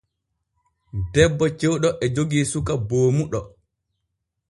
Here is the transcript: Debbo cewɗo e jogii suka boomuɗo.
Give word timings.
Debbo 1.13 1.45
cewɗo 1.59 1.89
e 2.03 2.05
jogii 2.15 2.49
suka 2.51 2.73
boomuɗo. 2.87 3.39